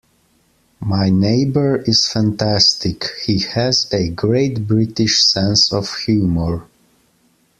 [0.79, 6.65] My neighbour is fantastic; he has a great British sense of humour.